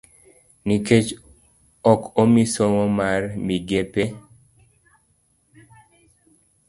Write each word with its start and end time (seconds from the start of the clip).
To 0.03 0.03
nikech 0.67 1.07
ok 1.91 2.01
omi 2.21 2.43
somo 2.53 2.83
mar 2.99 3.21
migepe 3.47 4.03
e 4.09 4.13